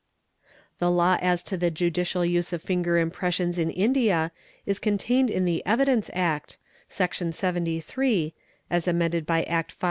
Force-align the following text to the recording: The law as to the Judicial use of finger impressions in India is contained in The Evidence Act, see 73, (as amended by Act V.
The 0.79 0.89
law 0.89 1.19
as 1.21 1.43
to 1.43 1.57
the 1.57 1.69
Judicial 1.69 2.25
use 2.25 2.51
of 2.53 2.63
finger 2.63 2.97
impressions 2.97 3.59
in 3.59 3.69
India 3.69 4.31
is 4.65 4.79
contained 4.79 5.29
in 5.29 5.45
The 5.45 5.63
Evidence 5.63 6.09
Act, 6.13 6.57
see 6.89 7.31
73, 7.31 8.33
(as 8.71 8.87
amended 8.87 9.27
by 9.27 9.43
Act 9.43 9.73
V. 9.73 9.77